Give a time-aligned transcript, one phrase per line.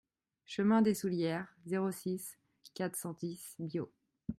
[0.45, 2.39] Chemin des Soullieres, zéro six,
[2.73, 3.93] quatre cent dix Biot